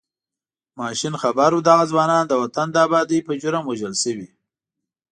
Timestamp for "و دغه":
1.53-1.85